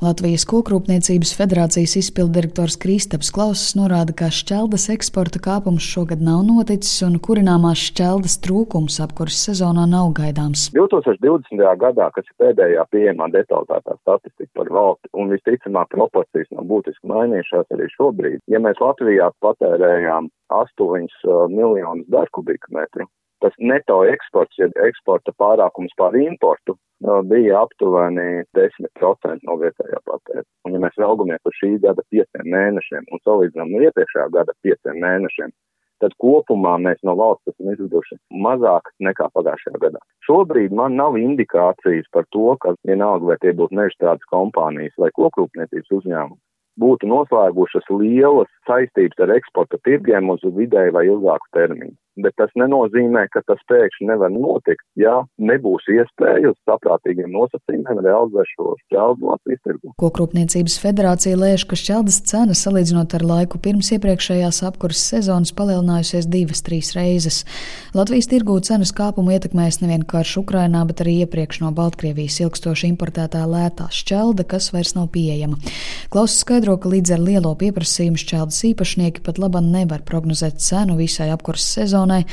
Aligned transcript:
Latvijas 0.00 0.46
Kokrūpniecības 0.48 1.34
federācijas 1.36 1.92
izpildirektors 2.00 2.78
Kristaps 2.80 3.28
Klauss 3.36 3.74
norāda, 3.76 4.14
ka 4.16 4.30
šķeldas 4.32 4.86
eksporta 4.94 5.42
kāpums 5.44 5.84
šogad 5.84 6.22
nav 6.24 6.40
noticis 6.46 7.02
un 7.04 7.18
kurināmās 7.20 7.82
šķeldas 7.90 8.38
trūkums 8.46 8.96
apkuras 9.04 9.36
sezonā 9.44 9.84
nav 9.92 10.14
gaidāms. 10.16 10.70
2020. 10.72 11.60
gadā, 11.84 12.08
kas 12.16 12.24
ir 12.24 12.38
pēdējā 12.40 12.86
pieejamā 12.96 13.28
detalizētā 13.36 13.98
statistika 14.00 14.62
par 14.62 14.72
valsti, 14.78 15.12
un 15.20 15.34
visticamāk 15.36 15.92
proporcijas 15.92 16.48
nav 16.56 16.64
būtiski 16.72 17.12
mainījušās 17.12 17.68
arī 17.76 17.92
šobrīd, 17.98 18.40
ja 18.48 18.64
mēs 18.64 18.80
Latvijā 18.80 19.28
patērējām 19.44 20.32
8 20.48 20.80
uh, 20.80 21.44
miljonus 21.52 22.08
darbkubikmetru, 22.08 23.04
tas 23.44 23.56
neto 23.58 24.02
eksports, 24.08 24.58
ja 24.60 24.68
eksporta 24.86 25.34
pārākums 25.40 25.94
pār 25.98 26.16
importu, 26.20 26.76
bija 27.30 27.62
aptuveni 27.64 28.44
10% 28.56 29.48
no 29.48 29.56
vietējā 29.62 30.00
patēriņa. 30.04 30.48
Un, 30.66 30.76
ja 30.76 30.82
mēs 30.84 31.00
raugamies 31.00 31.48
uz 31.48 31.56
šī 31.56 31.72
gada 31.84 32.04
pieciem 32.12 32.50
mēnešiem 32.54 33.08
un 33.08 33.22
salīdzinām 33.24 33.72
no 33.72 33.82
iepriekšējā 33.88 34.28
gada 34.36 34.56
pieciem 34.66 35.00
mēnešiem, 35.00 35.54
tad 36.00 36.16
kopumā 36.20 36.76
mēs 36.80 37.00
no 37.04 37.14
valsts 37.16 37.52
esam 37.52 37.72
izveduši 37.72 38.18
mazāk 38.44 38.92
nekā 39.06 39.28
pagājušajā 39.36 39.80
gadā. 39.84 40.00
Šobrīd 40.28 40.76
man 40.76 40.96
nav 41.00 41.16
indikācijas 41.20 42.08
par 42.12 42.28
to, 42.36 42.54
ka 42.60 42.74
vienalga, 42.88 43.32
vai 43.32 43.40
tie 43.40 43.56
būtu 43.56 43.76
nežstrādes 43.76 44.28
kompānijas 44.32 44.96
vai 45.00 45.12
kokrūpniecības 45.16 45.96
uzņēmumi, 46.00 46.40
būtu 46.82 47.08
noslēgušas 47.10 47.90
lielas 48.00 48.50
saistības 48.68 49.24
ar 49.24 49.34
eksporta 49.36 49.80
tirgiem 49.86 50.32
uz 50.34 50.44
vidēju 50.44 50.96
vai 50.96 51.06
ilgāku 51.08 51.52
termiņu 51.56 51.96
bet 52.24 52.34
tas 52.40 52.50
nenozīmē, 52.58 53.26
ka 53.32 53.42
tas 53.48 53.60
pēkšņi 53.70 54.08
nevar 54.10 54.32
notikt, 54.32 54.82
ja 54.98 55.20
nebūs 55.40 55.86
iespēja 55.92 56.52
uz 56.52 56.58
saprātīgiem 56.68 57.30
nosacījumiem 57.34 58.02
realizēt 58.04 58.50
šo 58.54 58.74
šķeldu 58.84 59.30
Latvijas 59.30 59.62
tirgu. 59.66 59.92
Kokrūpniecības 60.00 60.78
federācija 60.82 61.38
lēš, 61.40 61.66
ka 61.70 61.78
šķeldas 61.78 62.20
cena 62.30 62.56
salīdzinot 62.56 63.16
ar 63.18 63.26
laiku 63.26 63.60
pirms 63.62 63.92
iepriekšējās 63.96 64.62
apkurses 64.68 65.06
sezonas 65.14 65.54
palielinājusies 65.56 66.28
divas, 66.30 66.64
trīs 66.66 66.92
reizes. 66.96 67.42
Latvijas 67.96 68.30
tirgū 68.30 68.58
cenas 68.66 68.94
kāpumu 68.96 69.34
ietekmēs 69.36 69.80
nevien 69.84 70.04
karš 70.08 70.40
Ukrainā, 70.42 70.84
bet 70.88 71.04
arī 71.04 71.20
iepriekš 71.24 71.62
no 71.64 71.72
Baltkrievijas 71.76 72.40
ilgstoši 72.44 72.90
importētā 72.92 73.44
lētā 73.48 73.90
šķelda, 73.94 74.46
kas 74.50 74.70
vairs 74.74 74.96
nav 74.98 75.10
pieejama. 75.14 75.60
Klauss 76.10 76.40
skaidro, 76.42 76.74
ka 76.82 76.90
līdz 76.90 77.12
ar 77.14 77.20
lielo 77.22 77.52
pieprasījumu 77.54 78.18
šķeldas 78.18 78.56
īpašnieki 78.72 79.22
pat 79.22 79.36
labam 79.38 79.68
nevar 79.70 80.02
prognozēt 80.02 80.58
cenu 80.58 80.96
visai 80.98 81.28
apkurses 81.30 81.68
sezonai, 81.76 82.24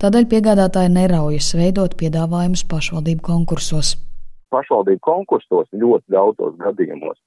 tādēļ 0.00 0.24
piegādātāji 0.30 0.94
neraujas 0.94 1.50
veidot 1.58 1.98
piedāvājumus 2.00 2.64
pašvaldību 2.70 3.20
konkursos. 3.26 3.92
Pašvaldību 4.56 5.04
konkursos 5.04 5.68
ļoti 5.76 6.16
daudzos 6.16 6.56
gadījumos 6.62 7.20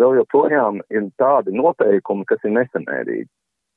vēl 0.00 0.18
joprojām 0.18 0.82
ir 0.92 1.08
tādi 1.20 1.54
noteikumi, 1.56 2.26
kas 2.28 2.44
ir 2.44 2.54
nesamērīgi. 2.58 3.30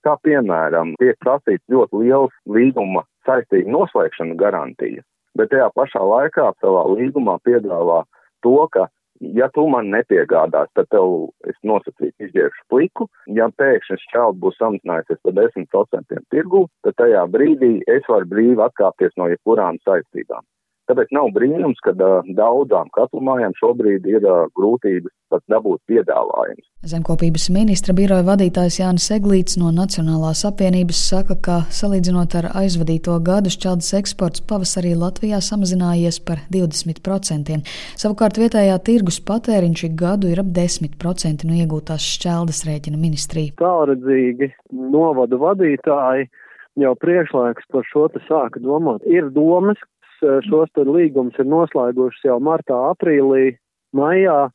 Kā 0.04 0.18
piemēram, 0.28 0.94
tiek 1.00 1.16
prasīts 1.24 1.64
ļoti 1.72 2.04
liels 2.04 2.36
līguma 2.52 3.06
saistību 3.28 3.72
noslēgšana 3.74 4.38
garantija, 4.40 5.08
bet 5.40 5.52
tajā 5.56 5.72
pašā 5.76 6.04
laikā 6.04 6.52
savā 6.60 6.84
līgumā 6.94 7.40
piedāvā 7.48 8.04
to, 8.46 8.60
ka 8.76 8.88
ja 9.20 9.48
tu 9.54 9.66
man 9.72 9.90
nepiegādās, 9.94 10.70
tad 10.78 10.90
tev 10.94 11.30
es 11.50 11.58
nosacītu 11.68 12.28
izģēršu 12.28 12.66
pliku. 12.72 13.08
Ja 13.38 13.50
pēkšņi 13.62 14.00
šķelda 14.08 14.42
būs 14.44 14.60
samazinājusies 14.62 15.24
par 15.24 15.38
10% 15.40 16.22
tirgu, 16.34 16.68
tad 16.86 16.98
tajā 17.02 17.26
brīdī 17.34 17.74
es 17.88 18.08
varu 18.10 18.30
brīvi 18.34 18.64
atkāpties 18.68 19.16
no 19.18 19.30
jebkurām 19.32 19.82
saistībām. 19.88 20.46
Tāpēc 20.88 21.12
nav 21.12 21.34
brīnums, 21.36 21.80
ka 21.84 21.92
daudzām 21.98 22.88
katlumājām 22.96 23.56
šobrīd 23.60 24.06
ir 24.08 24.24
grūtības 24.56 25.12
pat 25.28 25.44
dabūt 25.52 25.82
piedāvājumus. 25.92 26.64
Zemkopības 26.88 27.50
ministra 27.52 27.96
biroja 27.98 28.24
vadītājs 28.24 28.80
Jānis 28.80 29.10
Eglīts 29.12 29.58
no 29.60 29.74
Nacionālās 29.76 30.46
apvienības 30.48 31.02
saka, 31.10 31.36
ka 31.44 31.58
salīdzinot 31.76 32.38
ar 32.40 32.50
aizvadīto 32.62 33.18
gadu 33.28 33.52
šķeldas 33.52 33.92
eksports 34.00 34.46
pavasarī 34.48 34.94
Latvijā 34.96 35.42
samazinājies 35.44 36.22
par 36.24 36.46
20%. 36.54 37.60
Savukārt 38.00 38.40
vietējā 38.40 38.80
tirgus 38.88 39.20
patēriņš 39.28 39.86
ik 39.90 40.00
gadu 40.00 40.32
ir 40.32 40.40
ap 40.46 40.56
10% 40.56 41.48
no 41.50 41.60
iegūtās 41.60 42.08
šķeldas 42.16 42.64
rēķina 42.70 43.00
ministrija. 43.02 43.58
Tālredzīgi 43.60 44.54
novadu 44.72 45.42
vadītāji 45.44 46.30
jau 46.78 46.96
priekšlaikus 47.02 47.68
par 47.74 47.86
šo 47.92 48.08
te 48.14 48.22
sāka 48.28 48.62
domāt. 48.64 49.04
Ir 49.10 49.32
domas, 49.36 49.80
šos 50.20 50.70
līgumus 50.78 51.38
ir 51.40 51.48
noslēgušas 51.50 52.26
jau 52.28 52.38
martā, 52.44 52.78
aprīlī, 52.92 53.58
maijā, 53.96 54.48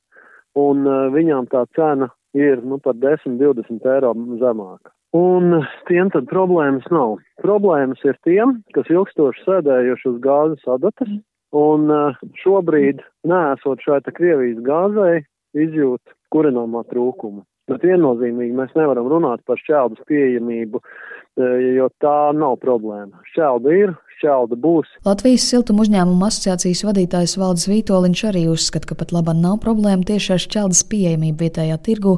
un 0.58 0.86
eh, 0.86 1.04
viņām 1.14 1.48
tā 1.52 1.64
cena 1.76 2.10
ir 2.36 2.62
nu, 2.64 2.78
par 2.82 2.96
10-20 3.00 3.86
eiro 3.94 4.14
zemāka. 4.40 4.92
Un 5.12 5.60
tiem 5.90 6.08
tad 6.12 6.30
problēmas 6.30 6.86
nav. 6.90 7.18
Problēmas 7.44 8.00
ir 8.08 8.16
tiem, 8.24 8.62
kas 8.72 8.88
ilgstoši 8.88 9.44
sēdējuši 9.44 10.08
uz 10.08 10.18
gāzes 10.24 10.68
adatas, 10.76 11.12
un 11.52 11.92
eh, 11.92 12.20
šobrīd, 12.42 13.04
nesot 13.28 13.84
šai 13.84 14.02
Krievijas 14.08 14.60
gāzei, 14.64 15.24
izjūt 15.52 16.14
kurināmā 16.32 16.86
trūkumu. 16.88 17.44
Bet 17.70 17.84
viennozīmīgi 17.86 18.56
mēs 18.56 18.72
nevaram 18.74 19.06
runāt 19.06 19.44
par 19.46 19.60
šķeldas 19.60 20.02
pieejamību, 20.08 20.80
jo 21.76 21.86
tā 22.02 22.32
nav 22.34 22.56
problēma. 22.60 23.20
Šķelda 23.30 23.76
ir, 23.76 23.92
šķelda 24.22 24.58
būs. 24.62 24.90
Latvijas 25.06 25.44
siltuma 25.50 25.82
uzņēmuma 25.82 26.28
asociācijas 26.30 26.84
vadītājs 26.86 27.34
Valdis 27.40 27.66
Vītoliņš 27.70 28.22
arī 28.30 28.44
uzskata, 28.52 28.92
ka 28.92 28.96
pat 28.98 29.12
labam 29.14 29.40
nav 29.42 29.58
problēma 29.64 30.06
tieši 30.06 30.34
ar 30.36 30.42
šķeldas 30.42 30.82
pieejamību 30.90 31.42
vietējā 31.42 31.78
tirgu. 31.82 32.14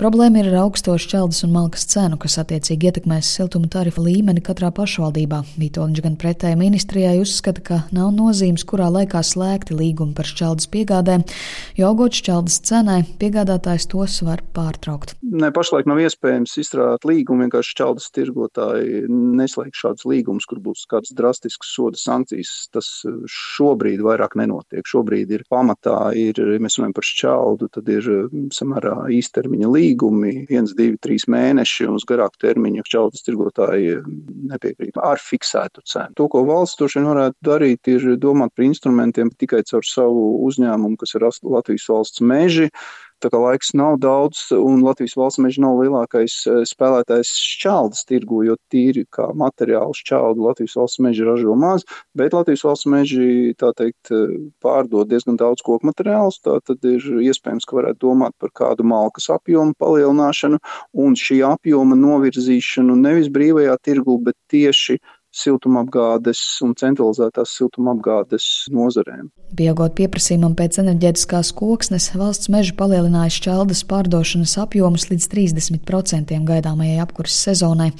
Problēma 0.00 0.40
ir 0.40 0.50
ar 0.52 0.62
augsto 0.64 0.96
šķeldas 0.96 1.44
un 1.46 1.52
malkas 1.52 1.84
cenu, 1.92 2.16
kas 2.20 2.38
attiecīgi 2.40 2.88
ietekmēs 2.88 3.28
siltuma 3.36 3.68
tarifa 3.72 4.02
līmeni 4.04 4.42
katrā 4.44 4.72
pašvaldībā. 4.74 5.42
Vītoliņš 5.60 6.04
gan 6.06 6.16
pretēji 6.20 6.60
ministrijai 6.60 7.18
uzskata, 7.20 7.64
ka 7.68 7.80
nav 7.94 8.14
nozīmes, 8.16 8.64
kurā 8.68 8.88
laikā 8.92 9.20
slēgti 9.26 9.76
līgumi 9.76 10.16
par 10.16 10.28
šķeldas 10.28 10.70
piegādēm, 10.72 11.26
jo 11.78 11.92
augot 11.92 12.16
šķeldas 12.16 12.60
cenai, 12.68 13.02
piegādātājs 13.20 13.88
tos 13.92 14.20
var 14.24 14.44
pārtraukt. 14.56 15.16
Ne, 15.22 15.52
pašlaik 15.54 15.88
nav 15.90 16.00
iespējams 16.02 16.56
izstrādāt 16.62 17.04
līgumu, 17.08 17.46
vienkārši 17.46 17.76
šķeldas 17.76 18.10
tirgotāji 18.16 19.04
neslēgš 19.10 19.84
šādus 19.84 20.08
līgumus, 20.08 20.48
kur 20.48 20.62
būs 20.62 20.86
kāds 20.90 21.12
drastisks 21.16 21.41
drastiskas 21.42 21.74
soda 21.74 21.96
sankcijas, 21.96 22.68
tas 22.72 22.88
eh, 23.06 23.24
šobrīd 23.26 24.02
vairāk 24.02 24.36
nenotiek. 24.36 24.84
Šobrīd 24.86 25.30
ir 25.30 25.44
pamatā, 25.50 26.12
ir, 26.14 26.38
ja 26.38 26.60
mēs 26.62 26.78
runājam 26.78 26.94
par 26.94 27.06
šķeldu, 27.06 27.68
tad 27.72 27.88
ir 27.88 28.08
mm, 28.30 28.48
samērā 28.54 28.94
īstermiņa 29.10 29.70
līgumi, 29.72 30.46
viens, 30.50 30.74
divi, 30.74 30.98
trīs 31.02 31.26
mēneši, 31.28 31.88
un 31.88 31.98
uz 31.98 32.06
garāku 32.08 32.38
termiņu 32.42 32.86
šķeldas 32.86 33.26
tirgotāji 33.26 33.98
mm, 34.00 34.48
nepiekrīt 34.52 34.98
ar 35.02 35.20
fiksētu 35.20 35.84
cenu. 35.84 36.14
To, 36.16 36.28
ko 36.28 36.44
valsts 36.46 36.78
droši 36.78 37.00
vien 37.00 37.10
varētu 37.10 37.48
darīt, 37.50 37.92
ir 37.92 38.16
domāt 38.20 38.54
par 38.54 38.66
instrumentiem 38.66 39.32
tikai 39.34 39.64
caur 39.68 39.86
savu 39.86 40.26
uzņēmumu, 40.48 40.98
kas 41.00 41.16
ir 41.16 41.26
Latvijas 41.26 41.88
valsts 41.90 42.22
meži, 42.22 42.70
Tā 43.22 43.30
kā 43.30 43.38
laiks 43.38 43.70
nav 43.78 44.00
daudz, 44.02 44.48
un 44.56 44.80
Latvijas 44.82 45.14
valsts 45.14 45.38
meža 45.42 45.62
nav 45.62 45.78
lielākais 45.78 46.34
eh, 46.50 46.62
spēlētājs 46.66 47.30
šķeldas 47.38 48.02
tirgu, 48.08 48.40
jo 48.48 48.56
tīri 48.72 49.04
kā 49.14 49.28
materiālu 49.38 49.94
šķeldu 49.94 50.42
Latvijas 50.48 50.74
valsts 50.80 51.02
meža 51.04 51.28
ražo 51.28 51.54
maz, 51.58 51.86
bet 52.18 52.34
Latvijas 52.34 52.64
valsts 52.66 52.88
meži, 52.90 53.54
teikt, 53.62 54.10
eh, 54.10 54.34
pārdod 54.64 55.12
diezgan 55.12 55.38
daudz 55.38 55.62
koku 55.62 55.86
materiālus, 55.86 56.40
tad 56.42 56.88
ir 56.88 57.06
iespējams, 57.28 57.68
ka 57.68 57.78
varētu 57.78 58.02
domāt 58.08 58.34
par 58.42 58.50
kādu 58.58 58.86
malkas 58.90 59.30
apjomu 59.30 59.78
palielināšanu 59.78 60.58
un 61.04 61.14
šī 61.18 61.44
apjoma 61.46 61.98
novirzīšanu 62.02 62.98
nevis 63.06 63.30
brīvajā 63.30 63.78
tirgu, 63.86 64.18
bet 64.26 64.38
tieši 64.50 64.98
siltumapgādes 65.32 66.40
un 66.64 66.74
centralizētās 66.78 67.54
siltumapgādes 67.56 68.48
nozarēm. 68.72 69.30
Pieaugot 69.56 69.96
pieprasījumam 69.96 70.54
pēc 70.58 70.78
enerģētiskās 70.82 71.52
koksnes, 71.56 72.10
valsts 72.16 72.50
meža 72.52 72.76
palielināja 72.78 73.32
šķeldas 73.38 73.84
pārdošanas 73.88 74.56
apjomus 74.62 75.08
līdz 75.10 75.28
30% 75.32 76.38
gaidāmajai 76.48 77.00
apkurses 77.04 77.48
sezonai. 77.48 77.90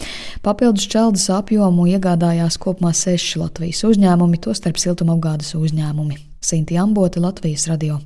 Papildus 0.44 0.88
šķeldas 0.88 1.28
apjomu 1.38 1.88
iegādājās 1.94 2.60
kopumā 2.60 2.94
seši 2.96 3.42
Latvijas 3.44 3.84
uzņēmumi, 3.88 4.40
tostarp 4.44 4.80
siltumapgādes 4.80 5.54
uzņēmumi. 5.58 6.20
Sinti 6.42 6.80
Ambote, 6.80 7.22
Latvijas 7.22 7.68
radio. 7.70 8.02